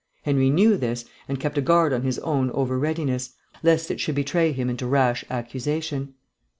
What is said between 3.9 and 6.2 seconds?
it should betray him into rash accusation.